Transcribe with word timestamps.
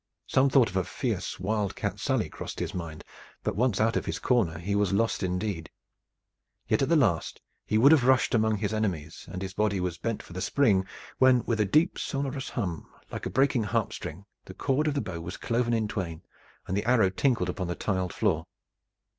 Some 0.25 0.49
thought 0.49 0.71
of 0.71 0.77
a 0.77 0.83
fierce 0.83 1.39
wildcat 1.39 1.99
sally 1.99 2.27
crossed 2.27 2.59
his 2.59 2.73
mind, 2.73 3.03
but 3.43 3.55
once 3.55 3.79
out 3.79 3.95
of 3.95 4.07
his 4.07 4.17
corner 4.17 4.57
he 4.57 4.73
was 4.73 4.91
lost 4.93 5.21
indeed. 5.21 5.69
Yet 6.67 6.81
at 6.81 6.89
the 6.89 6.95
last 6.95 7.39
he 7.67 7.77
would 7.77 7.91
have 7.91 8.03
rushed 8.05 8.33
among 8.33 8.57
his 8.57 8.73
enemies, 8.73 9.25
and 9.31 9.43
his 9.43 9.53
body 9.53 9.79
was 9.79 9.99
bent 9.99 10.23
for 10.23 10.33
the 10.33 10.41
spring, 10.41 10.87
when 11.19 11.43
with 11.45 11.59
a 11.59 11.65
deep 11.65 11.99
sonorous 11.99 12.49
hum, 12.49 12.89
like 13.11 13.27
a 13.27 13.29
breaking 13.29 13.65
harp 13.65 13.93
string, 13.93 14.25
the 14.45 14.55
cord 14.55 14.87
of 14.87 14.95
the 14.95 15.01
bow 15.01 15.21
was 15.21 15.37
cloven 15.37 15.71
in 15.75 15.87
twain, 15.87 16.23
and 16.65 16.75
the 16.75 16.85
arrow 16.89 17.11
tinkled 17.11 17.47
upon 17.49 17.67
the 17.67 17.75
tiled 17.75 18.11
floor. 18.11 18.47